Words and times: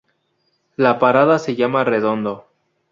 La 0.77 0.97
parada 0.97 1.37
se 1.37 1.55
llama 1.55 1.83
Redondo. 1.83 2.47